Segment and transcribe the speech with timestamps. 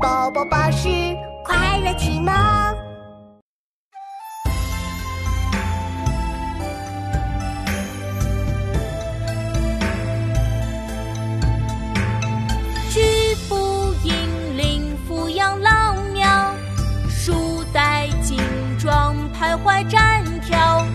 [0.00, 0.88] 宝宝巴士
[1.44, 2.32] 快乐启蒙。
[12.90, 13.00] 举
[13.48, 14.14] 步引
[14.56, 16.28] 领，扶养老庙；
[17.08, 18.38] 束带金
[18.78, 20.86] 装，徘徊站跳。